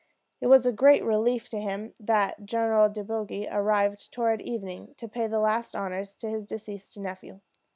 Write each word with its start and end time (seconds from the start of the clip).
It 0.39 0.47
was 0.47 0.65
a 0.65 0.71
great 0.71 1.03
relief 1.03 1.47
to 1.49 1.61
him 1.61 1.93
that 1.99 2.43
General 2.43 2.89
De 2.89 3.03
Bougy 3.03 3.47
arrived 3.51 4.11
toward 4.11 4.41
evening 4.41 4.95
to 4.97 5.07
pay 5.07 5.27
the 5.27 5.37
last 5.39 5.75
honors 5.75 6.15
to 6.17 6.27
his 6.27 6.43
deceased 6.43 6.97
nephew. 6.97 7.39